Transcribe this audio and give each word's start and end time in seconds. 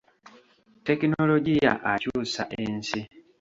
Tekinologiya 0.85 1.73
akyusa 1.91 2.43
ensi. 2.63 2.99